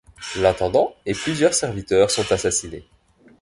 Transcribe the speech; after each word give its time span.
L'intendant 0.35 0.95
et 1.05 1.13
plusieurs 1.13 1.53
serviteurs 1.53 2.09
sont 2.09 2.31
assassinés. 2.31 2.87